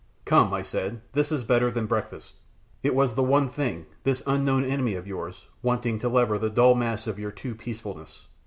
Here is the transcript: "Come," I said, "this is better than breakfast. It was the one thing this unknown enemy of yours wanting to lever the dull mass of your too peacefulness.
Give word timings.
"Come," 0.25 0.51
I 0.51 0.63
said, 0.63 1.01
"this 1.13 1.31
is 1.31 1.43
better 1.43 1.69
than 1.69 1.85
breakfast. 1.85 2.33
It 2.81 2.95
was 2.95 3.13
the 3.13 3.21
one 3.21 3.49
thing 3.51 3.85
this 4.01 4.23
unknown 4.25 4.65
enemy 4.65 4.95
of 4.95 5.05
yours 5.05 5.45
wanting 5.61 5.99
to 5.99 6.09
lever 6.09 6.39
the 6.39 6.49
dull 6.49 6.73
mass 6.73 7.05
of 7.05 7.19
your 7.19 7.29
too 7.29 7.53
peacefulness. 7.53 8.25